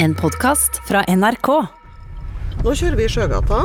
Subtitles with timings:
[0.00, 1.48] En podkast fra NRK.
[2.62, 3.56] Nå kjører vi i Sjøgata.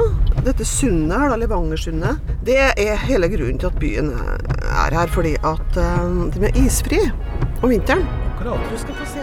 [0.42, 5.12] Dette sundet her, da, Levangersundet, det er hele grunnen til at byen er her.
[5.14, 7.04] Fordi at de den er isfri
[7.62, 8.02] om vinteren.
[8.42, 8.50] Du
[8.82, 9.22] skal få se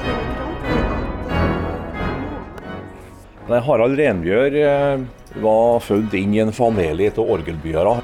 [3.50, 5.02] eh, Harald Renbjør eh,
[5.42, 7.99] var født inn i en familie av orgelbyere.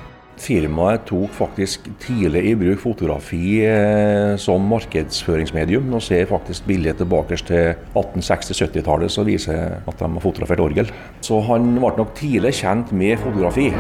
[0.46, 5.88] Firmaet tok faktisk tidlig i bruk fotografi eh, som markedsføringsmedium.
[5.90, 10.92] Nå ser faktisk bildet tilbake til 1860-70-tallet som viser at de har fotografert orgel.
[11.18, 13.72] Så han ble nok tidlig kjent med fotografi.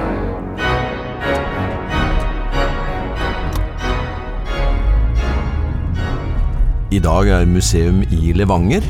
[6.90, 8.82] I dag er museum i Levanger.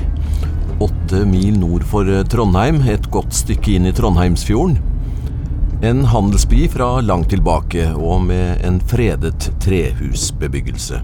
[0.80, 4.95] Åtte mil nord for Trondheim, et godt stykke inn i Trondheimsfjorden.
[5.82, 11.02] En handelsby fra langt tilbake, og med en fredet trehusbebyggelse.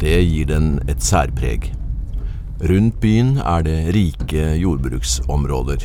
[0.00, 1.66] Det gir den et særpreg.
[2.64, 5.84] Rundt byen er det rike jordbruksområder.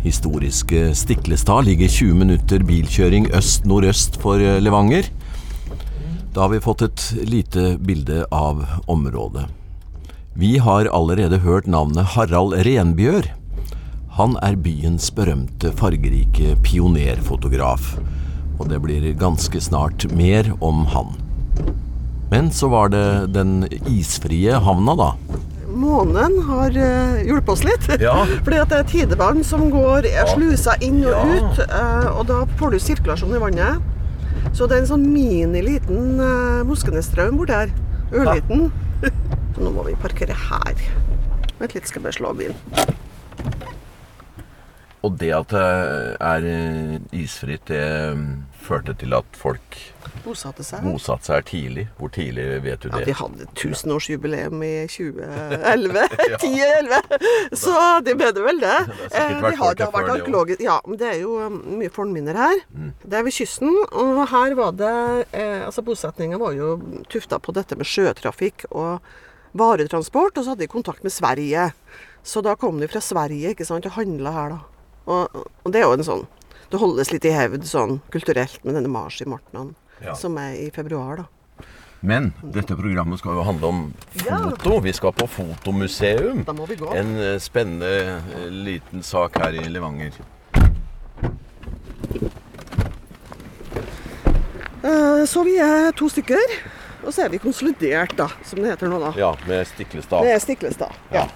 [0.00, 5.12] Historiske Stiklestad ligger 20 minutter bilkjøring øst-nordøst for Levanger.
[6.32, 9.44] Da har vi fått et lite bilde av området.
[10.34, 13.28] Vi har allerede hørt navnet Harald Renbjør.
[14.14, 17.94] Han er byens berømte fargerike pionerfotograf,
[18.60, 21.16] og det blir ganske snart mer om han.
[22.30, 25.08] Men så var det den isfrie havna, da.
[25.74, 27.88] Månen har uh, hjulpet oss litt.
[28.02, 28.14] Ja.
[28.46, 31.24] Fordi at det er tidevann som går slusa inn og Ja.
[31.34, 31.58] ut.
[31.66, 33.82] eh, og da får du sirkulasjon i vannet.
[34.54, 37.74] Så det er en sånn mini liten uh, Moskenesstrøm borti her.
[38.14, 38.68] Ørliten.
[39.54, 40.78] Så nå må vi parkere her.
[41.58, 43.02] Vent litt, skal jeg bare slå av bilen.
[45.04, 45.62] Og det at det
[46.24, 47.80] er eh, isfritt, det
[48.16, 48.28] mm,
[48.64, 49.76] førte til at folk
[50.24, 50.80] Bosatte seg.
[50.86, 51.82] bosatte seg her tidlig.
[51.98, 53.10] Hvor tidlig vet du Ja, det?
[53.10, 56.06] de hadde tusenårsjubileum i 2011.
[56.40, 57.18] 10-11.
[57.64, 57.74] Så
[58.06, 58.78] de mener vel det.
[59.12, 60.14] Det har sikkert Eh, de har, det har vært Mm.
[60.16, 62.62] arkeologisk Ja, men det er jo um, mye fornminner her.
[63.04, 64.94] Det er ved kysten, og her var det
[65.36, 66.78] eh, Altså, bosetninga var jo
[67.12, 69.04] tufta på dette med sjøtrafikk og
[69.54, 71.68] varetransport, og så hadde de kontakt med Sverige.
[72.24, 74.62] Så da kom de fra Sverige ikke sant, og handla her, da.
[75.06, 76.22] Og, og det er jo en sånn
[76.72, 80.14] Det holdes litt i hevd sånn kulturelt med denne Mars i Martnan, Ja.
[80.18, 81.24] som er i februar, da.
[82.04, 83.82] Men dette programmet skal jo handle om
[84.18, 84.80] foto.
[84.84, 86.42] Vi skal på fotomuseum.
[86.44, 86.90] Da må vi gå.
[86.92, 90.12] En eh, spennende eh, liten sak her i Levanger.
[94.82, 96.58] Eh, Så vi er to stykker.
[97.04, 98.98] Og så er vi konsolidert, da, som det heter nå.
[99.00, 99.10] da.
[99.20, 100.24] Ja, med Stiklestad.
[100.24, 100.92] Det er Stiklestad.
[101.12, 101.26] Ja.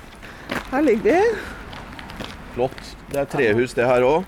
[0.70, 1.18] Her ligger vi.
[2.58, 2.96] Flott.
[3.12, 4.24] Det er trehus, det her òg.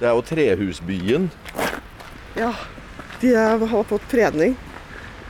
[0.00, 1.28] Det er jo trehusbyen.
[2.34, 2.50] Ja,
[3.20, 4.56] de har fått fredning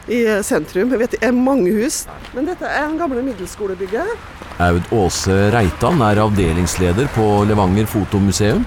[0.09, 0.88] i eh, sentrum.
[0.94, 2.06] Jeg vet det er mange hus.
[2.32, 4.16] Men dette er den gamle middelskolebygget.
[4.64, 8.65] Aud Åse Reitan er avdelingsleder på Levanger fotomuseum.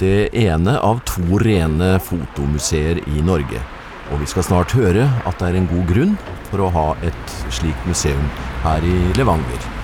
[0.00, 3.60] Det ene av to rene fotomuseer i Norge.
[4.08, 7.40] Og vi skal snart høre at det er en god grunn for å ha et
[7.52, 8.28] slikt museum
[8.64, 9.75] her i Levanger.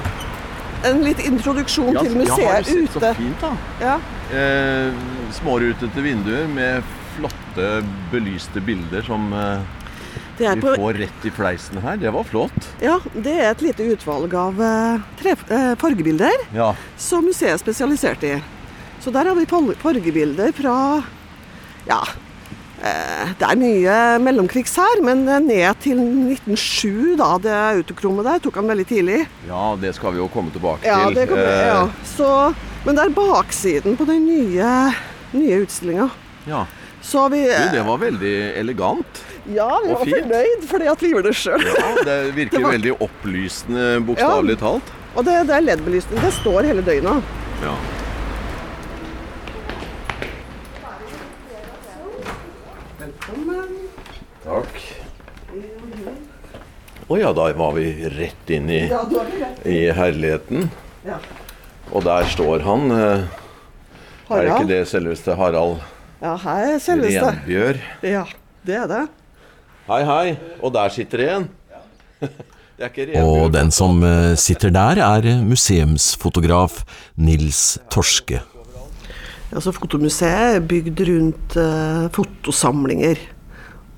[0.88, 2.98] En litt introduksjon til museet ute.
[2.98, 3.52] Så fint, da.
[3.82, 3.98] Ja.
[4.34, 5.04] Eh,
[5.38, 6.82] smårutete vinduer med
[7.16, 7.68] flotte,
[8.12, 9.60] belyste bilder som eh,
[10.38, 11.96] vi på, får rett i fleisen her.
[12.00, 12.70] Det var flott.
[12.82, 16.72] ja, det er et lite utvalg av eh, tre, eh, fargebilder Ja.
[16.96, 18.34] som museet er spesialisert i.
[19.02, 19.46] Så der har vi
[19.82, 20.76] fargebilder fra
[21.88, 22.00] Ja,
[23.38, 27.28] det er mye mellomkrigs her, men eh, ned til 1907, da.
[27.44, 29.20] Det autokrommet der tok han veldig tidlig.
[29.48, 31.14] ja, det skal vi jo komme tilbake Ja, til.
[31.20, 31.88] det kommer, Eh, ja.
[32.16, 32.54] Så,
[32.84, 34.70] men det er baksiden på den nye,
[35.32, 36.10] nye utstillinga.
[36.46, 36.64] ja.
[37.02, 39.22] Så vi Du, det var veldig elegant.
[39.50, 40.20] Ja, vi var fint.
[40.22, 41.64] fornøyd fordi at vi gjorde det sjøl.
[41.66, 44.92] Ja, Det virker Det var- veldig opplysende, bokstavelig talt.
[45.16, 46.20] Og det, det er LED-belysning.
[46.22, 47.22] Det står hele døgnet.
[47.64, 47.74] Ja.
[54.42, 54.78] Takk.
[57.12, 59.64] Å ja, da var vi rett inn i, Ja, du har ikke rett.
[59.68, 60.68] i herligheten.
[61.92, 62.90] Og der står han.
[62.90, 63.24] eh,
[64.32, 65.80] Er det ikke det selveste Harald
[66.22, 67.26] Ja, her er selveste.
[67.26, 67.80] Renbjør?
[68.06, 68.24] Ja,
[68.64, 69.02] det er det.
[69.88, 70.36] Hei, hei.
[70.62, 71.48] Og der sitter det en.
[72.78, 73.42] Det er ikke Renbjør.
[73.42, 76.80] Og den som eh, sitter der, er museumsfotograf
[77.16, 78.40] Nils Torske.
[79.52, 83.20] Altså, fotomuseet er bygd rundt eh, fotosamlinger.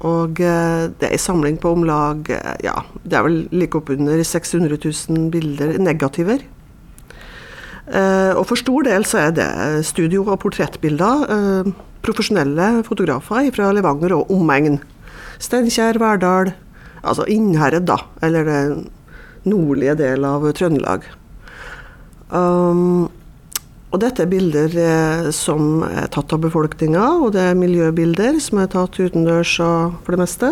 [0.02, 3.79] Og eh, det er en samling på om lag eh, ja, det er vel like
[3.79, 6.43] oppunder 600 000 bilder, negativer.
[7.85, 9.49] Eh, og for stor del så er det
[9.87, 11.70] studio- og portrettbilder.
[12.05, 14.81] Profesjonelle fotografer fra Levanger og omegn.
[15.41, 16.52] Steinkjer, Verdal,
[17.02, 17.99] altså Innherred, da.
[18.23, 18.88] Eller den
[19.49, 21.06] nordlige del av Trøndelag.
[22.35, 23.11] Um,
[23.94, 28.58] og dette er bilder eh, som er tatt av befolkninga, og det er miljøbilder som
[28.58, 30.50] er tatt utendørs for det meste.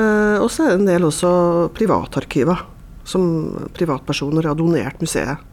[0.00, 1.32] Eh, og så er det en del også
[1.76, 2.62] privatarkiver,
[3.04, 3.26] som
[3.76, 5.44] privatpersoner har donert museet.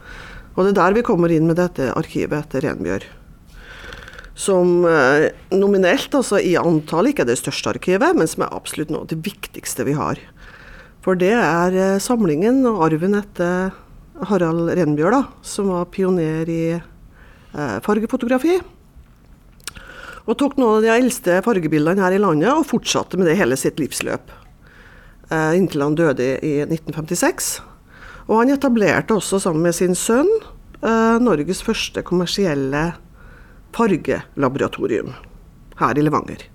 [0.55, 3.09] Og det er der vi kommer inn med dette arkivet etter Renbjørg.
[4.39, 8.95] Som eh, nominelt, altså i antall, ikke er det største arkivet, men som er absolutt
[8.95, 10.23] noe av det viktigste vi har.
[11.03, 13.75] For det er samlingen og arven etter
[14.27, 18.57] Harald Renbjørg, da, som var pioner i eh, fargefotografi.
[20.29, 23.57] Og tok noen av de eldste fargebildene her i landet og fortsatte med det hele
[23.57, 24.29] sitt livsløp.
[25.29, 27.49] Eh, inntil han døde i 1956.
[28.29, 30.29] Og han etablerte også sammen med sin sønn
[30.83, 32.91] eh, Norges første kommersielle
[33.75, 35.13] fargelaboratorium
[35.79, 36.45] her i Levanger.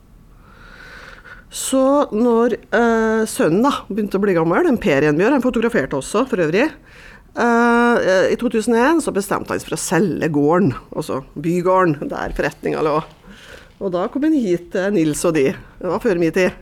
[1.55, 6.25] Så når eh, sønnen da begynte å bli gammel, en Per Renbjørg, han fotograferte også
[6.31, 6.67] for øvrig,
[7.35, 12.85] Uh, I 2001 så bestemte han seg for å selge gården, altså bygården, der forretninga
[12.87, 13.01] lå.
[13.83, 16.55] Og da kom han hit til Nils og de, det var før min tid,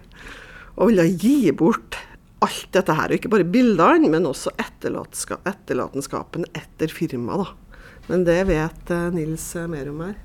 [0.72, 1.98] og ville gi bort
[2.42, 3.12] alt dette her.
[3.12, 7.90] Og ikke bare bildene, men også etterlatenskapen etter firmaet, da.
[8.08, 10.16] Men det vet Nils mer om her.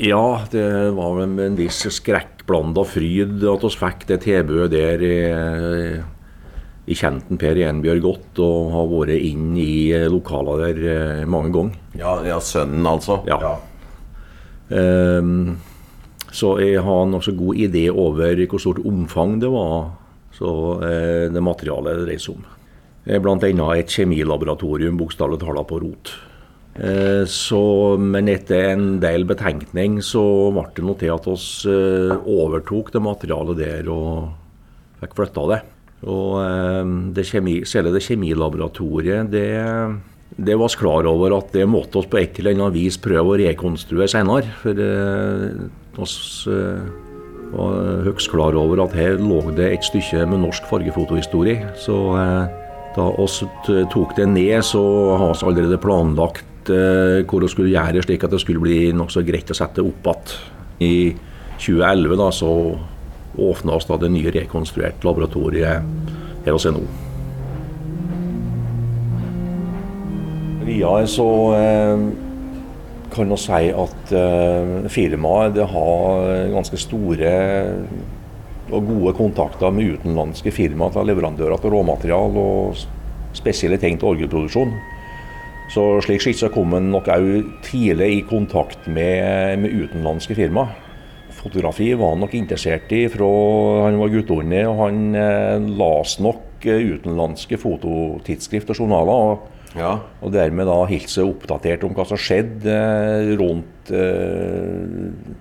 [0.00, 0.64] Ja, det
[0.96, 5.04] var med en viss skrekkblanda fryd at vi fikk det tilbudet der.
[5.04, 5.20] i
[6.90, 11.76] jeg kjente Per Enbjørg godt og har vært inn i lokaler der eh, mange ganger.
[12.00, 13.20] Ja, ja sønnen altså?
[13.30, 13.38] Ja.
[13.44, 13.52] ja.
[14.70, 15.58] Um,
[16.34, 19.92] så jeg har nokså god idé over hvor stort omfang det var,
[20.34, 20.50] så
[20.82, 22.50] uh, det materialet det dreier seg om.
[23.06, 23.70] Bl.a.
[23.78, 26.14] et kjemilaboratorium, bokstavelig talt på rot.
[26.74, 27.62] Uh, så,
[28.02, 30.22] men etter en del betenkning så
[30.54, 31.38] ble det noe til at vi
[31.70, 34.30] uh, overtok det materialet der og
[35.02, 35.66] fikk flytta det.
[36.08, 39.50] Og eh, det kjemi, selve det kjemilaboratoriet, det,
[40.36, 43.34] det var vi klar over at det måtte oss på et eller annet vis prøve
[43.34, 44.54] å rekonstruere senere.
[44.62, 46.06] For vi eh,
[46.54, 46.84] eh,
[47.50, 51.74] var høyst klar over at her lå det et stykke med norsk fargefotohistorie.
[51.82, 51.98] Så
[52.94, 53.40] da oss
[53.90, 54.82] tok det ned, så
[55.18, 59.24] har vi allerede planlagt hvor vi skulle gjøre det, slik at det skulle bli nokså
[59.26, 60.38] greit å sette opp igjen.
[60.80, 60.94] I
[61.60, 62.52] 2011 da, så
[63.38, 65.86] åpna oss da det nye rekonstruerte laboratoriet
[66.44, 66.84] her hos NHO.
[70.66, 72.04] Videre så eh,
[73.10, 77.34] kan vi si at eh, firmaet har ganske store
[78.70, 82.84] og gode kontakter med utenlandske firmaer til leverandører til råmaterial og
[83.34, 84.72] spesielle ting til orgelproduksjon.
[85.70, 90.74] Så slik sett så kom en nok òg tidlig i kontakt med, med utenlandske firmaer.
[91.40, 93.28] Fotografi var han nok interessert i fra
[93.86, 94.60] han var guttunge.
[94.68, 99.22] og Han eh, las nok eh, utenlandske fototidsskrift og journaler.
[99.30, 99.46] Og,
[99.78, 99.94] ja.
[100.20, 105.38] og dermed da holdt seg oppdatert om hva som skjedde eh, rundt eh,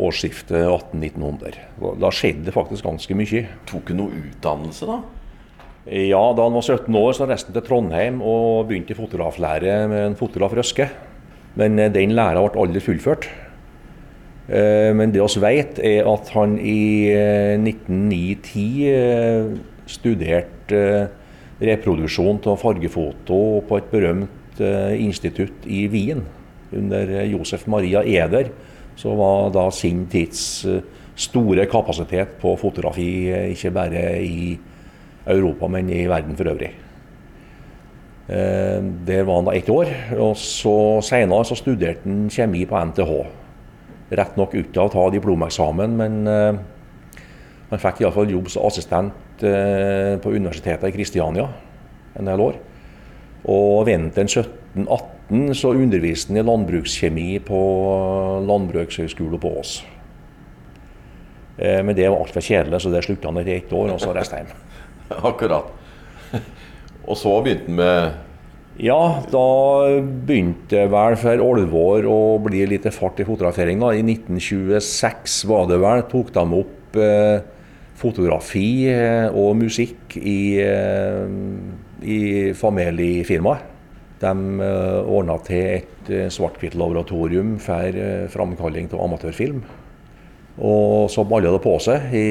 [0.00, 1.60] årsskiftet 1800-1900.
[2.00, 3.44] Da skjedde det faktisk ganske mye.
[3.68, 5.02] Tok han noe utdannelse, da?
[5.84, 9.82] Ja, da han var 17 år, så reiste han til Trondheim og begynte i fotograflære
[9.92, 10.88] med en fotograf Røske.
[11.60, 13.28] Men eh, den læra ble aldri fullført.
[14.44, 17.08] Eh, men det vi vet, er at han i
[17.56, 19.54] 1909-10 eh, eh,
[19.88, 20.82] studerte
[21.64, 24.60] reproduksjon av fargefoto på et berømt
[24.98, 26.22] institutt i Wien.
[26.74, 28.50] Under Josef Maria Eder,
[28.98, 30.64] som var da sin tids
[31.18, 34.54] store kapasitet på fotografi, ikke bare i
[35.30, 36.70] Europa, men i verden for øvrig.
[38.28, 39.90] Der var han da ett år.
[40.18, 43.43] og så Senere så studerte han kjemi på NTH
[44.10, 47.22] rett nok uten å ta diplomeksamen, men uh,
[47.70, 51.48] han fikk iallfall jobb som assistent uh, på Universitetet i Kristiania
[52.18, 52.60] en del år.
[53.50, 57.62] Og vinteren 1718 så underviste han i landbrukskjemi på
[58.44, 59.78] Landbrukshøgskolen på Ås.
[61.56, 64.12] Uh, men det var altfor kjedelig, så det slutta han etter ett år, og så
[64.16, 64.54] reiste hjem.
[65.32, 65.72] Akkurat.
[67.04, 68.33] Og så begynte han med
[68.82, 69.00] ja,
[69.30, 69.46] da
[70.26, 73.82] begynte vel for alvor å bli litt fart i fotografering.
[73.82, 77.44] I 1926 var det vel, tok de opp eh,
[77.98, 81.30] fotografi eh, og musikk i, eh,
[82.02, 82.20] i
[82.58, 83.70] familiefirmaet.
[84.24, 84.32] De
[84.66, 89.62] eh, ordna til et eh, svart-hvitt-laboratorium for eh, framkalling av amatørfilm.
[90.64, 92.12] Og så balla det på seg.
[92.14, 92.26] I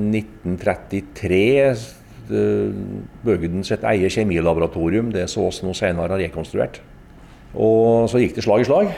[0.00, 1.44] 1933
[2.30, 2.72] Eh,
[3.24, 6.80] bygde sitt eget kjemilaboratorium, det så oss nå senere har rekonstruert.
[7.54, 8.94] Og så gikk det slag i slag.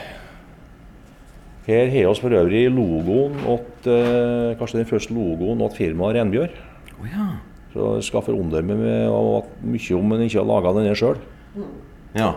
[1.67, 6.55] Her har vi for øvrig logoen åt, eh, kanskje den første logoen til firmaet Renbjørg.
[7.01, 7.27] Oh, ja.
[7.73, 11.19] Så jeg skal forundre meg at mye om en ikke har laga denne sjøl.
[12.15, 12.33] Ja.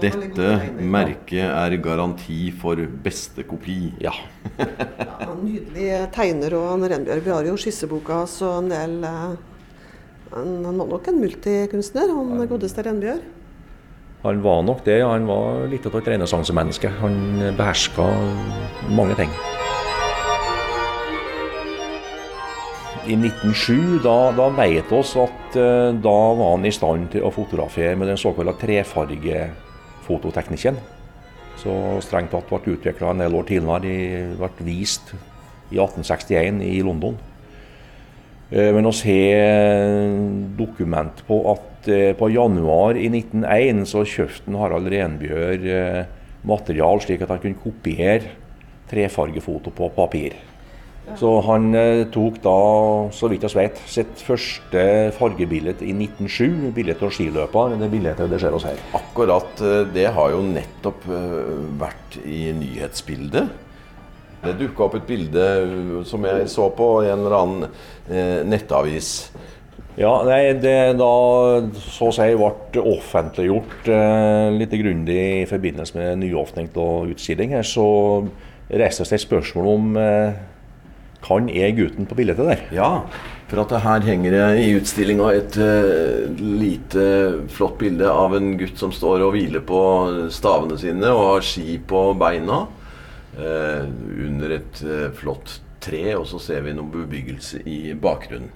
[0.00, 3.94] Dette merket er garanti for beste kopi.
[4.00, 4.12] Ja.
[4.58, 7.22] Ja, nydelig tegner og han Renbjørg.
[7.24, 9.38] Vi har jo skisseboka så en del eh,
[10.30, 13.20] Han, han var nok en multikunstner, han godeste Renbjørg.
[14.22, 15.02] Han var nok det.
[15.02, 16.88] Han var litt av et renessansemenneske.
[17.00, 17.14] Han
[17.56, 18.04] beherska
[18.92, 19.30] mange ting.
[23.08, 27.30] I 1907 da, da vet oss at eh, da var han i stand til å
[27.34, 30.76] fotografere med den såkalte trefargefototeknikken.
[31.58, 31.72] Så
[32.04, 33.82] strengt tatt ble utvikla en del år tidligere.
[33.82, 33.96] De
[34.36, 35.04] ble vist
[35.72, 37.16] i 1861 i London.
[38.50, 44.90] Eh, Men vi har dokument på at eh, på januar i 1901 så kjøpte Harald
[44.90, 46.04] Renbjørg eh,
[46.42, 48.36] material slik at han kunne kopiere
[48.90, 50.34] trefargefoto på papir.
[51.18, 52.58] Så han eh, tok da,
[53.14, 54.82] så vidt jeg vet, sitt første
[55.16, 56.70] fargebilde i 1907.
[56.76, 57.74] Bildet av skiløper.
[57.80, 58.78] Det bildet det ser oss her.
[58.98, 63.50] Akkurat eh, det har jo nettopp eh, vært i nyhetsbildet.
[64.40, 67.66] Det dukka opp et bilde eh, som jeg så på i en eller annen
[68.08, 69.30] eh, nettavis.
[70.00, 71.10] Ja, nei, det da
[71.76, 77.66] så å si ble offentliggjort eh, litt grundig i forbindelse med nyåpning og utstilling her,
[77.66, 77.84] så
[78.70, 80.40] reiste det et spørsmål om eh,
[81.20, 82.64] kan er gutten på bildet der?
[82.72, 82.90] Ja,
[83.50, 87.06] for at her henger det i utstillinga et eh, lite
[87.52, 89.82] flott bilde av en gutt som står og hviler på
[90.32, 92.62] stavene sine og har ski på beina
[93.38, 98.50] under et eh, flott tre, og så ser vi noen bebyggelse i bakgrunnen.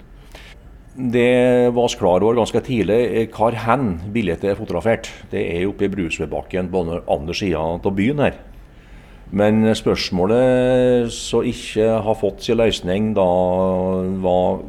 [0.95, 5.09] Det var vi klar over ganske tidlig eh, hvor hen bildet er fotografert.
[5.31, 8.37] Det er oppe i Brusvedbakken på andre sida av byen her.
[9.35, 13.25] Men spørsmålet som ikke har fått sin løsning, da
[14.23, 14.61] var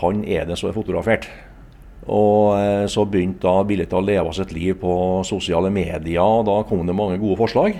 [0.00, 1.30] hvem er det som er fotografert?
[2.10, 4.92] Og eh, så begynte da bildet å leve sitt liv på
[5.28, 7.76] sosiale medier, og da kom det mange gode forslag.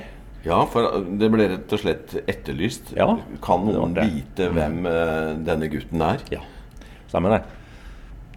[0.46, 2.94] Ja, for det ble rett og slett etterlyst.
[2.96, 3.10] Ja,
[3.44, 6.22] kan noen vite hvem eh, denne gutten er?
[6.32, 6.40] Ja,
[7.10, 7.42] stemmer det.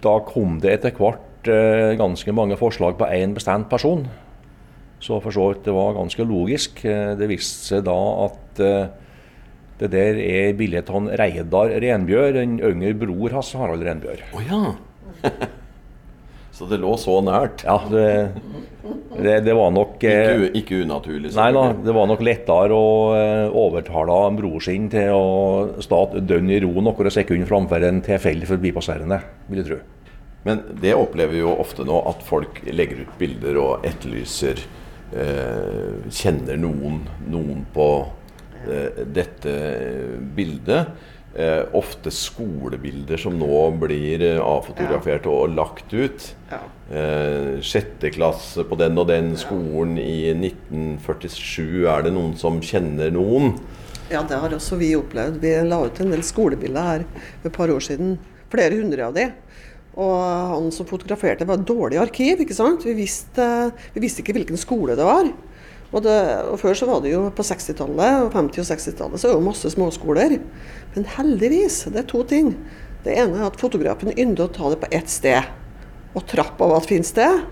[0.03, 4.03] Da kom det etter hvert eh, ganske mange forslag på én bestemt person.
[5.03, 6.83] Så for så vidt det var ganske logisk.
[6.87, 7.95] Eh, Det viste seg da
[8.27, 8.91] at eh,
[9.79, 14.27] det der er bildet av Reidar Renbjørg, den yngre bror hans Harald Renbjørg.
[14.35, 14.61] Å ja!
[16.53, 17.63] så det lå så nært.
[17.65, 18.03] Ja, det,
[19.17, 21.31] det, det var nok eh, Ikke, ikke unaturlig.
[21.33, 26.03] Nei da, det var nok lettere å eh, overtale en bror sin til å stå
[26.21, 29.19] dønn i ro noen sekunder framfor en tilfeldig forbipasserende,
[29.49, 29.81] vil jeg tro.
[30.43, 34.59] Men det opplever vi jo ofte nå, at folk legger ut bilder og etterlyser
[35.15, 36.99] eh, Kjenner noen
[37.31, 37.87] noen på
[38.67, 39.55] eh, dette
[40.35, 40.93] bildet.
[41.33, 46.27] Eh, ofte skolebilder som nå blir eh, avfotografert og lagt ut.
[46.51, 46.59] Ja.
[46.93, 51.87] Eh, sjette klasse på den og den skolen i 1947.
[51.89, 53.55] Er det noen som kjenner noen?
[54.11, 55.39] Ja, det har også vi opplevd.
[55.41, 58.19] Vi la ut en del skolebilder her for et par år siden.
[58.53, 59.31] Flere hundre av de.
[59.97, 60.13] Og
[60.53, 62.45] han som fotograferte, var et dårlig arkiv.
[62.45, 62.85] ikke sant?
[62.85, 63.47] Vi visste,
[63.97, 65.33] vi visste ikke hvilken skole det var.
[65.93, 66.13] Og, det,
[66.49, 69.37] og Før så var det jo på 60-tallet og 50- og 60-tallet så er det
[69.37, 70.39] jo masse småskoler.
[70.95, 72.55] Men heldigvis, det er to ting.
[73.05, 75.51] Det ene er at fotografen ynder å ta det på ett sted.
[76.17, 77.43] Og trappa var et fint sted.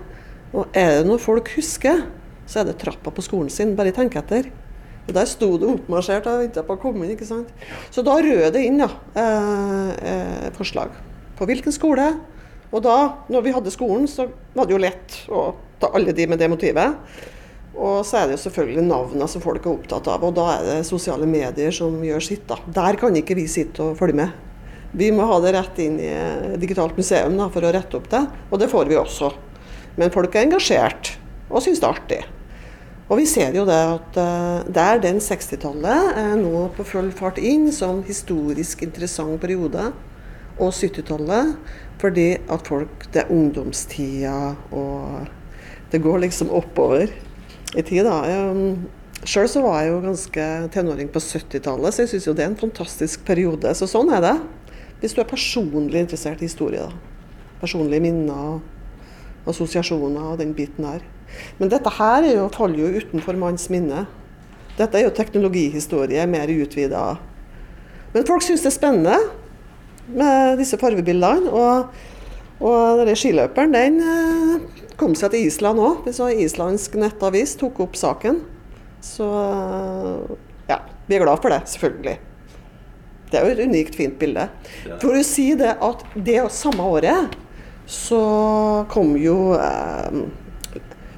[0.52, 2.02] Og er det noe folk husker,
[2.50, 3.76] så er det trappa på skolen sin.
[3.78, 4.50] Bare tenk etter.
[5.06, 7.14] Og Der sto det oppmarsjert og venta på å komme inn.
[7.14, 7.50] ikke sant?
[7.90, 10.94] Så da rød det inn ja, eh, eh, forslag.
[11.38, 12.08] På hvilken skole.
[12.72, 16.26] Og da, når vi hadde skolen, så var det jo lett å ta alle de
[16.26, 16.94] med det motivet.
[17.72, 20.66] Og så er det jo selvfølgelig navnene som folk er opptatt av, og da er
[20.66, 22.44] det sosiale medier som gjør sitt.
[22.48, 22.58] da.
[22.66, 24.34] Der kan ikke vi sitte og følge med.
[24.92, 26.12] Vi må ha det rett inn i
[26.60, 29.32] digitalt museum da, for å rette opp det, og det får vi også.
[29.96, 31.14] Men folk er engasjert
[31.48, 32.20] og syns det er artig.
[33.12, 37.40] Og vi ser jo det at eh, der den 60-tallet er nå på full fart
[37.40, 39.90] inn som historisk interessant periode,
[40.60, 41.56] og 70-tallet
[42.02, 45.28] fordi at folk Det er ungdomstida, og
[45.92, 47.12] det går liksom oppover
[47.76, 48.18] i tid, da.
[49.22, 52.50] Sjøl så var jeg jo ganske tenåring på 70-tallet, så jeg syns jo det er
[52.50, 53.70] en fantastisk periode.
[53.78, 54.34] Så sånn er det.
[55.02, 56.92] Hvis du er personlig interessert i historie, da.
[57.62, 61.04] Personlige minner og assosiasjoner og den biten her.
[61.58, 64.04] Men dette her er jo, faller jo utenfor manns minne.
[64.78, 67.04] Dette er jo teknologihistorie, mer utvida.
[68.12, 69.16] Men folk syns det er spennende
[70.12, 71.50] med disse fargebildene.
[71.52, 71.92] Og,
[72.62, 76.08] og denne skiløperen den eh, kom seg til Island òg.
[76.08, 78.42] Islandsk nettavis tok opp saken.
[79.02, 80.36] Så eh,
[80.70, 80.78] ja,
[81.08, 82.18] vi er glad for det, selvfølgelig.
[83.32, 84.46] Det er jo et unikt fint bilde.
[85.00, 87.34] For å si det at det samme året
[87.88, 88.22] så
[88.92, 90.22] kom jo eh,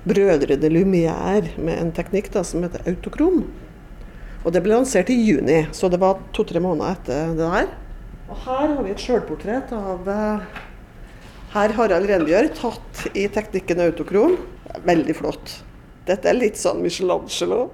[0.08, 3.44] brødrene Lumière med en teknikk da, som heter autokrom.
[4.44, 7.72] Og det ble lansert i juni, så det var to-tre måneder etter det der.
[8.28, 10.46] Og her har vi et sjølportrett av eh,
[11.54, 14.34] herr Harald Rengjør tatt i teknikken autokrom.
[14.86, 15.52] Veldig flott.
[16.04, 17.70] Dette er litt sånn Michelangelo.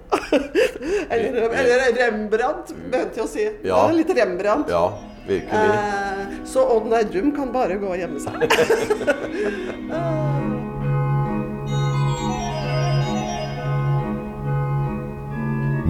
[1.13, 3.47] eller, eller Rembrandt, begynte jeg å si.
[3.65, 3.81] Ja.
[3.81, 4.69] Det er litt Rembrandt.
[4.71, 4.85] Ja,
[5.27, 5.63] virkelig.
[5.65, 8.35] Eh, så Odd Nerdrum kan bare gå og gjemme seg.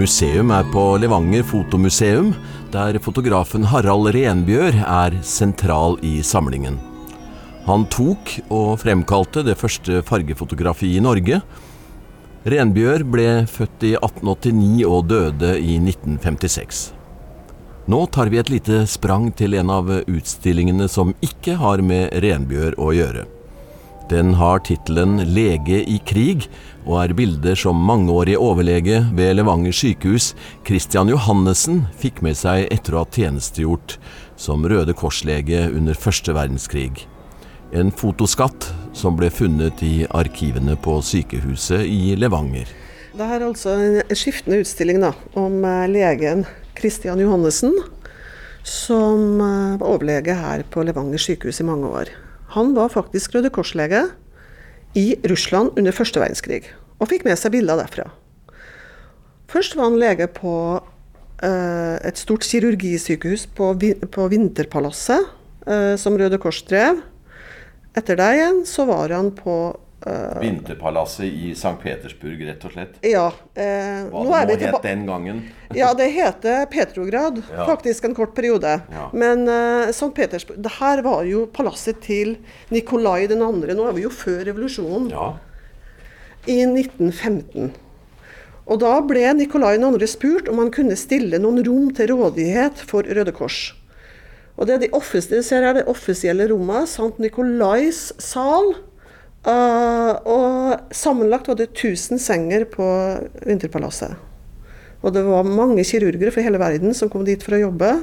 [0.01, 2.31] Museum er på Levanger Fotomuseum,
[2.73, 6.90] der fotografen Harald Renbjør er sentral i samlingen.
[7.67, 11.43] Han tok og fremkalte det første fargefotografi i Norge.
[12.49, 16.87] Renbjør ble født i 1889 og døde i 1956.
[17.91, 22.79] Nå tar vi et lite sprang til en av utstillingene som ikke har med Renbjør
[22.81, 23.27] å gjøre.
[24.11, 26.49] Den har tittelen 'Lege i krig',
[26.87, 30.35] og er bilder som mangeårig overlege ved Levanger sykehus,
[30.67, 33.99] Christian Johannessen, fikk med seg etter å ha tjenestegjort
[34.37, 37.07] som Røde Kors-lege under første verdenskrig.
[37.71, 38.65] En fotoskatt
[38.99, 42.67] som ble funnet i arkivene på sykehuset i Levanger.
[43.15, 46.43] Det er altså en skiftende utstilling da, om eh, legen
[46.79, 47.77] Christian Johannessen,
[48.67, 52.11] som eh, var overlege her på Levanger sykehus i mange år.
[52.57, 54.03] Han var faktisk Røde Kors-lege
[54.99, 56.65] i Russland under første verdenskrig,
[56.99, 58.09] og fikk med seg bilder derfra.
[59.51, 60.57] Først var han lege på
[61.39, 65.37] eh, et stort kirurgisykehus på, Vinterpalasset,
[66.01, 66.99] som Røde Kors drev.
[67.97, 69.61] Etter det igjen så var han på
[70.01, 71.75] Uh, Vinterpalasset i St.
[71.83, 72.95] Petersburg, rett og slett.
[73.05, 73.27] Ja.
[73.53, 75.43] Eh, Hva nå er det nå het den gangen.
[75.77, 77.67] Ja, det heter Petrograd, Ja.
[77.69, 78.79] faktisk en kort periode.
[78.89, 79.11] Ja.
[79.13, 80.09] Men uh, St.
[80.17, 82.39] Petersburg Det her var jo palasset til
[82.73, 83.37] Nikolai 2.
[83.77, 85.35] Nå er vi jo før revolusjonen, Ja.
[86.49, 87.75] i 1915.
[88.73, 90.07] Og da ble Nikolai 2.
[90.09, 93.75] spurt om han kunne stille noen rom til rådighet for Røde Kors.
[94.61, 97.17] Og det er de offisielle, ser her, det offisielle rommet, St.
[97.23, 98.75] Nikolais sal.
[99.41, 102.85] Uh, og sammenlagt var det 1000 senger på
[103.47, 104.19] Vinterpalasset.
[105.01, 107.95] Og det var mange kirurger fra hele verden som kom dit for å jobbe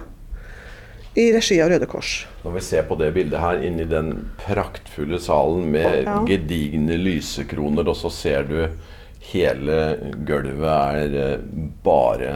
[1.17, 2.25] i regi av Røde Kors.
[2.43, 6.19] Når vi ser på det bildet her inni den praktfulle salen med Ja.
[6.25, 8.69] gedigne lysekroner, og så ser du
[9.33, 9.77] hele
[10.25, 11.37] gulvet er eh,
[11.83, 12.33] bare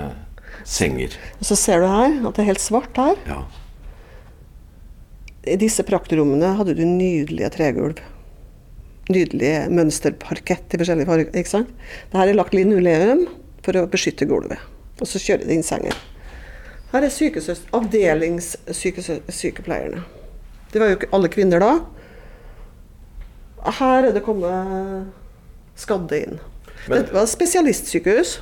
[0.66, 1.18] senger.
[1.40, 3.16] Og så ser du her at det er helt svart her.
[3.26, 3.42] Ja.
[5.48, 7.98] I disse praktrommene hadde du nydelige tregulv.
[9.10, 11.32] Nydelige mønsterparkett i forskjellige farger.
[11.34, 11.70] ikke sant?
[12.12, 13.26] Dette er lagt linoleum
[13.66, 14.60] for å beskytte gulvet.
[15.02, 15.96] Og så kjører de inn sengen.
[16.92, 17.12] Her er
[17.74, 20.02] avdelingssykepleierne.
[20.72, 21.72] Det var jo ikke alle kvinner da.
[23.80, 25.08] Her er det kommet
[25.76, 26.40] skadde inn.
[26.88, 28.40] Men- Dette var spesialistsykehus.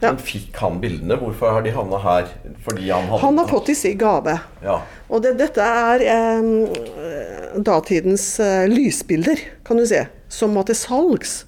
[0.00, 0.12] Ja.
[0.12, 1.18] Men fikk han bildene?
[1.20, 2.30] Hvorfor har de havna her?
[2.64, 4.38] Fordi han Han har fått disse i gave.
[4.64, 4.80] Ja.
[5.10, 11.42] Og det, dette er eh, datidens eh, lysbilder, kan du se, som var til salgs.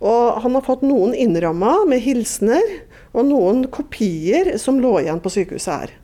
[0.00, 2.78] Og han har fått noen innramma med hilsener,
[3.10, 5.96] og noen kopier som lå igjen på sykehuset her.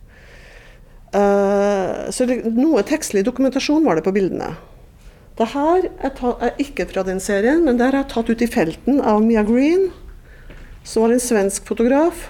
[1.16, 4.55] Eh, så det, noe tekstlig dokumentasjon var det på bildene.
[5.37, 8.42] Det her er, ta, er ikke fra den serien, men det her er tatt ut
[8.42, 9.90] i felten av Mia Green,
[10.87, 12.29] som var en svensk fotograf.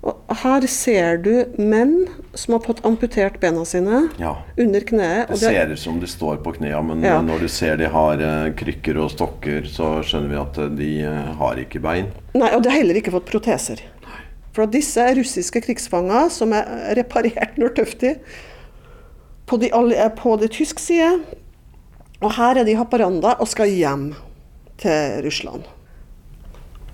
[0.00, 1.28] Og her ser du
[1.60, 4.30] menn som har fått amputert bena sine ja.
[4.56, 5.28] under kneet.
[5.28, 7.18] Det ser ut som de står på knærne, men Ja.
[7.20, 10.88] når du ser de har eh, krykker og stokker, så skjønner vi at eh, de
[11.04, 12.08] eh, har ikke bein.
[12.32, 13.82] Nei, og de har heller ikke fått proteser.
[14.56, 16.64] For disse er russiske krigsfanger som er
[16.98, 18.14] reparert nordtøftig
[19.46, 21.20] på, de alle- eh, på det tysk side.
[22.24, 24.08] Og her er de i Haparanda og skal hjem
[24.80, 25.68] til Russland.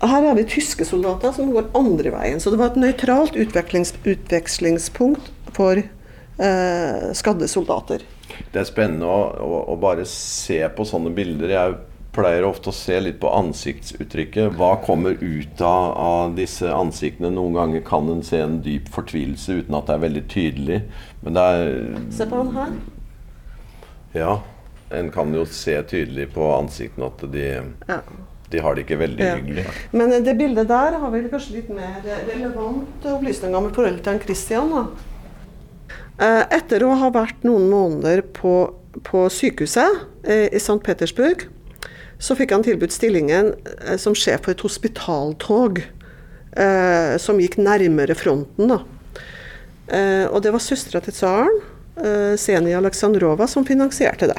[0.00, 2.40] Her har vi tyske soldater som går andre veien.
[2.40, 8.04] Så det var et nøytralt utvekslingspunkt for eh, skadde soldater.
[8.52, 11.54] Det er spennende å, å, å bare se på sånne bilder.
[11.54, 11.78] Jeg
[12.16, 14.56] pleier ofte å se litt på ansiktsuttrykket.
[14.56, 17.32] Hva kommer ut av, av disse ansiktene?
[17.32, 20.82] Noen ganger kan en se en dyp fortvilelse uten at det er veldig tydelig.
[21.24, 21.72] Men det er
[22.16, 22.76] Se på han her.
[24.16, 24.36] Ja.
[24.96, 27.46] En kan jo se tydelig på ansiktene at de,
[27.88, 28.00] Ja.
[28.50, 29.34] De har det ikke veldig Ja.
[29.36, 29.64] hyggelig.
[29.92, 34.20] Men eh, det bildet der har vel kanskje litt mer relevante opplysninger med forholdet til
[34.22, 34.70] Christian.
[34.70, 34.86] Da.
[36.18, 38.54] Eh, Etter å ha vært noen måneder på,
[39.04, 40.78] på sykehuset eh, i St.
[40.86, 41.46] Petersburg,
[42.18, 43.50] så fikk han tilbudt stillingen
[43.84, 45.82] eh, som sjef for et hospitaltog
[46.56, 48.70] eh, som gikk nærmere fronten.
[48.72, 48.78] Da.
[49.92, 51.60] Eh, og det var søstera til tsaren,
[52.00, 54.38] eh, Seni Aleksandrova, som finansierte det.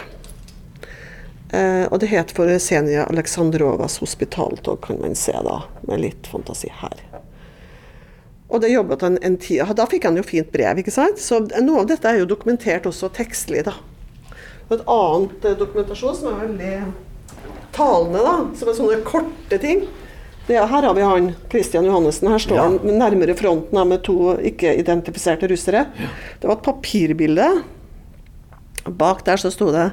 [1.55, 6.71] Eh, og det het for Senia Aleksandrovas hospitaltog, kan man se da, med litt fantasi
[6.81, 6.97] her.
[8.47, 11.19] Og det jobbet han en tid Da fikk han jo fint brev, ikke sant.
[11.19, 13.73] Så noe av dette er jo dokumentert også tekstlig, da.
[14.67, 16.73] Og et annet eh, dokumentasjon som er veldig
[17.75, 19.85] talende, da, som er sånne korte ting.
[20.47, 22.29] Det, her har vi han Kristian Johannessen.
[22.31, 22.63] Her står Ja.
[22.69, 25.85] han nærmere fronten med to ikke-identifiserte russere.
[26.39, 27.47] Det var et papirbilde.
[28.87, 29.89] Bak der så sto det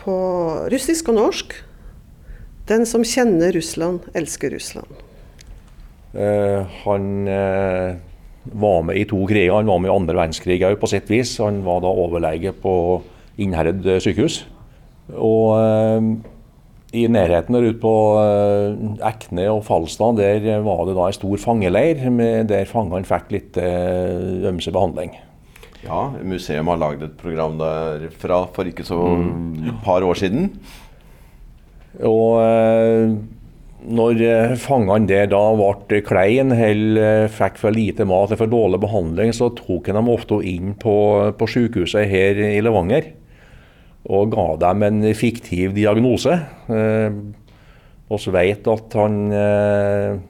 [0.00, 0.16] på
[0.72, 1.54] russisk og norsk
[2.70, 4.90] Den som kjenner Russland, elsker Russland.
[6.14, 7.96] Eh, han eh,
[8.52, 9.56] var med i to kriger.
[9.56, 11.32] Han var med i andre verdenskrig òg, på sitt vis.
[11.42, 12.74] Han var da overlege på
[13.42, 14.44] Innherred eh, sykehus.
[15.18, 16.06] Og eh,
[17.00, 21.42] i nærheten der ute på eh, Ekne og Falstad, der var det da en stor
[21.42, 25.14] fangeleir med, der fangene fikk litt eh, ømse behandling.
[25.84, 29.00] Ja, museum har lagd et program derfra for ikke så
[29.70, 30.50] et par år siden.
[32.06, 33.14] Og eh,
[33.90, 38.52] når eh, fangene der da ble klein eller eh, fikk for lite mat eller for
[38.52, 40.94] dårlig behandling, så tok en dem ofte inn på,
[41.40, 43.14] på sykehuset her i Levanger
[44.10, 46.36] og ga dem en fiktiv diagnose.
[46.72, 47.20] Eh,
[48.10, 50.20] vet at han eh,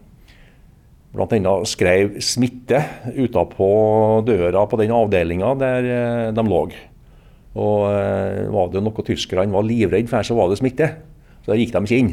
[1.10, 1.54] bl.a.
[1.66, 6.62] skrev 'smitte' utapå døra på den avdelinga der eh, de lå.
[7.58, 10.90] Og eh, var det noe tyskerne var livredd for, så var det smitte.
[11.42, 12.12] Så da gikk de ikke inn.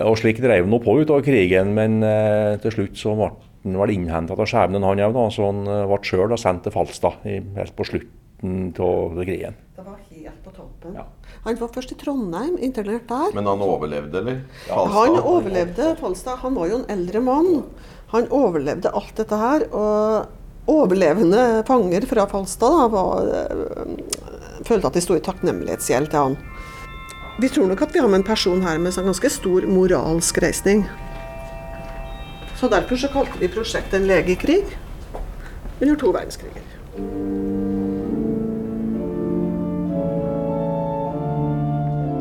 [0.00, 3.30] Og slik drev han på utover krigen, men eh, til slutt så ble
[3.66, 5.20] han vel innhenta av skjebnen, han òg.
[5.34, 9.58] Så han ble sjøl sendt til Falstad helt på slutten av krigen.
[9.76, 10.96] Det var helt på toppen.
[10.96, 11.04] Ja.
[11.44, 13.30] Han var først i Trondheim, internert der.
[13.34, 14.42] Men han overlevde, eller?
[14.68, 16.42] han overlevde Falstad.
[16.42, 17.62] Han var jo en eldre mann.
[18.12, 19.64] Han overlevde alt dette her.
[19.72, 20.26] Og
[20.70, 26.36] overlevende fanger fra Falstad da, var, øh, følte at de sto i takknemlighetsgjeld til han.
[27.40, 30.42] Vi tror nok at vi har med en person her med en ganske stor moralsk
[30.44, 30.84] reisning.
[32.60, 34.76] Så derfor så kalte vi prosjektet 'En lege i krig'
[35.80, 37.69] under to verdenskriger.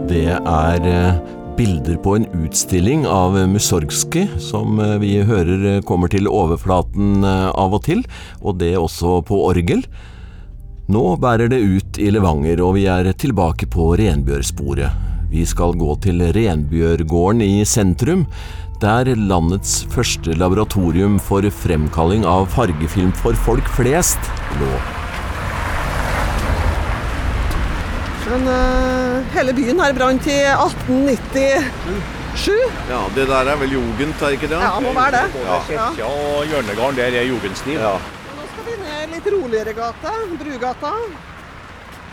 [0.10, 1.18] Det er eh,
[1.54, 7.76] bilder på en utstilling av Mussorgskij, som eh, vi hører eh, kommer til overflaten av
[7.78, 8.02] og til,
[8.42, 9.84] og det også på orgel.
[10.90, 15.06] Nå bærer det ut i Levanger, og vi er tilbake på renbjørsporet.
[15.30, 18.26] Vi skal gå til Renbjørgården i sentrum,
[18.82, 24.74] der landets første laboratorium for fremkalling av fargefilm for folk flest lå.
[28.30, 28.89] Men
[29.34, 32.50] hele byen her brant i 1897.
[32.90, 34.60] Ja, det der er vel jugend, er ikke det?
[34.62, 35.26] Ja, må være det.
[35.34, 37.80] Både kirka og hjørnegården der er jugendstil.
[37.82, 37.96] Ja.
[38.38, 40.14] Nå skal vi ned litt roligere gate.
[40.40, 40.94] Brugata.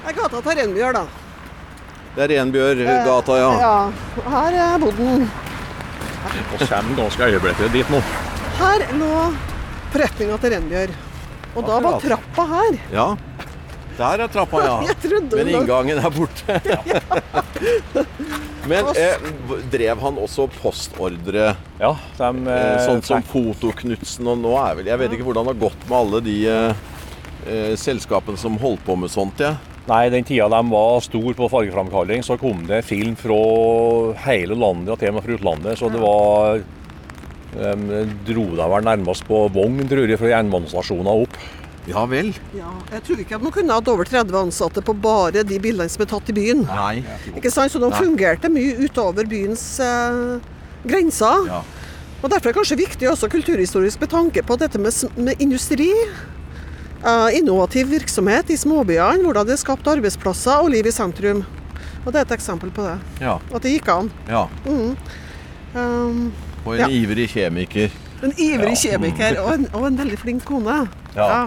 [0.06, 1.04] Det er gata til Renbjørg, da.
[2.16, 3.50] Det er Renbjørgata, ja.
[3.60, 3.76] Ja,
[4.34, 5.22] her er boden.
[6.26, 8.00] Og kommer ganske øyeblikkelig dit nå.
[8.58, 9.12] Her lå
[9.92, 10.92] forretninga til Renbjørg.
[11.56, 12.72] Og da var trappa her.
[12.92, 13.08] Ja.
[13.96, 14.80] Der er trappa, ja.
[15.36, 16.58] Men inngangen er borte.
[18.70, 19.26] Men eh,
[19.70, 25.00] drev han også postordre, Ja, de, eh, sånn som Fotoknutsen og nå er vel Jeg
[25.00, 26.84] vet ikke hvordan det har gått med alle de eh,
[27.46, 29.54] eh, selskapene som holdt på med sånt, jeg.
[29.86, 33.38] Nei, den tida de var stor på fargeframkalling, så kom det film fra
[34.24, 35.78] hele landet og til og med fra utlandet.
[35.78, 36.64] Så det var
[37.56, 41.38] De dro dem vel nærmest på vogn, tror jeg, fra jernbanestasjoner opp.
[41.86, 42.32] Ja vel.
[42.56, 45.88] Ja, jeg tror ikke at man kunne hatt over 30 ansatte på bare de bildene
[45.92, 46.64] som er tatt i byen.
[46.66, 47.04] Nei.
[47.36, 47.70] Ikke sant?
[47.72, 47.98] Så de Nei.
[48.00, 50.40] fungerte mye utover byens eh,
[50.86, 51.46] grenser.
[51.46, 51.62] Ja.
[52.22, 55.92] Og Derfor er det kanskje viktig også kulturhistorisk med tanke på dette med, med industri.
[57.06, 61.44] eh, innovativ virksomhet i småbyene, hvordan det er skapt arbeidsplasser og liv i sentrum.
[62.06, 62.98] Og Det er et eksempel på det.
[63.20, 63.38] Ja.
[63.54, 64.10] At det gikk an.
[64.28, 64.46] ja.
[65.74, 66.32] Um,
[66.64, 66.86] Og en Ja.
[66.88, 67.90] ivrig kjemiker.
[68.22, 70.88] en ivrig kjemiker og en, og en veldig flink kone.
[71.14, 71.46] Ja.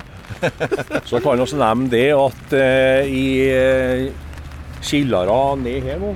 [1.05, 4.09] Så kan vi også nevne det at eh, i eh,
[4.81, 6.13] Skillara ned her nå,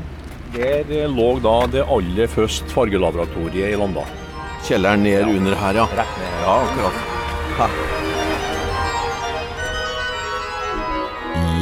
[0.53, 4.05] der eh, lå da det aller første fargelaboratoriet i Landa.
[4.63, 5.87] Kjelleren ned under her, ja.
[5.97, 6.39] Rett ned.
[6.45, 7.03] Ja, akkurat.
[7.57, 7.69] Ha.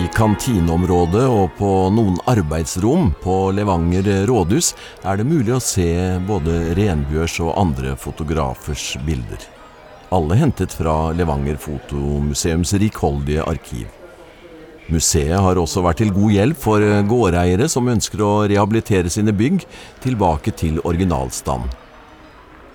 [0.02, 4.74] I kantineområdet og på noen arbeidsrom på Levanger rådhus
[5.06, 5.88] er det mulig å se
[6.28, 9.61] både Renbjørs og andre fotografers bilder.
[10.12, 13.86] Alle hentet fra Levanger Fotomuseums rikholdige arkiv.
[14.92, 19.64] Museet har også vært til god hjelp for gårdeiere som ønsker å rehabilitere sine bygg
[20.04, 21.72] tilbake til originalstand.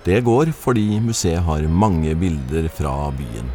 [0.07, 3.53] Det går fordi museet har mange bilder fra byen.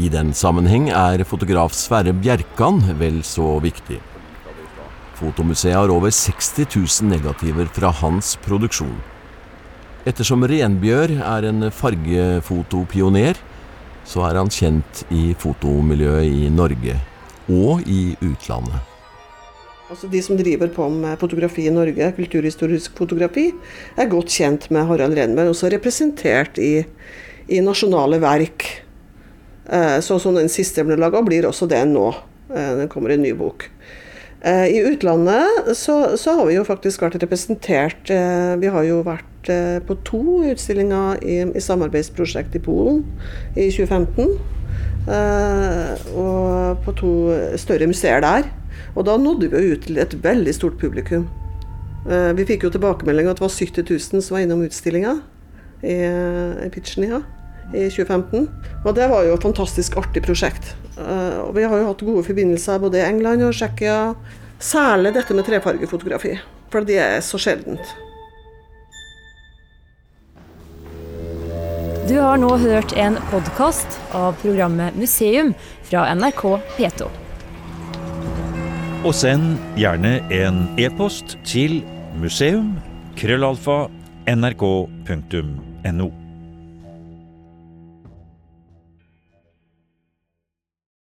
[0.00, 4.00] I den sammenheng er fotograf Sverre Bjerkan vel så viktig.
[5.20, 8.96] Fotomuseet har over 60 000 negativer fra hans produksjon.
[10.02, 13.38] Ettersom Renbjør er en fargefotopioner,
[14.02, 16.96] så er han kjent i fotomiljøet i Norge
[17.46, 18.80] og i utlandet.
[19.92, 23.52] Altså De som driver på med fotografi i Norge, kulturhistorisk fotografi,
[23.94, 26.80] er godt kjent med Harald Renberg, også representert i,
[27.46, 28.66] i nasjonale verk.
[29.70, 32.08] Eh, sånn som den siste ble laga, blir også det nå.
[32.50, 33.68] Den det kommer en ny bok.
[34.44, 38.96] Eh, I utlandet så, så, har vi jo faktisk vært representert eh, Vi har jo
[39.06, 43.04] vært eh, på to utstillinger i, i samarbeidsprosjekt i Polen
[43.54, 44.34] i 2015.
[45.02, 47.12] Og på to
[47.58, 48.46] større museer der.
[48.94, 51.26] Og da nådde vi ut til et veldig stort publikum.
[52.06, 55.16] Vi fikk jo tilbakemelding at det var 70 000 som var innom utstillinga
[55.82, 57.18] i, i Pitsjnia
[57.72, 58.48] i 2015.
[58.84, 60.74] Og det var jo et fantastisk artig prosjekt.
[60.98, 64.14] Uh, og vi har jo hatt gode forbindelser både i England og Tsjekkia.
[64.62, 66.36] Særlig dette med trefargefotografi,
[66.70, 67.86] for det er så sjeldent.
[72.06, 75.54] Du har nå hørt en podkast av programmet Museum
[75.86, 76.42] fra NRK
[76.76, 77.08] P2.
[79.02, 81.82] Og send gjerne en e-post til
[82.22, 83.92] museum.krøllalfa.nrk.no.
[84.32, 86.21] nrk.no.